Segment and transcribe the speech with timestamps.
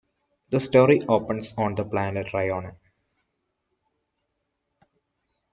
[0.49, 2.75] The story opens on the planet Rhyonon.